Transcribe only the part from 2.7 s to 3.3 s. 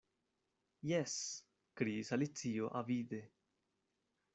avide.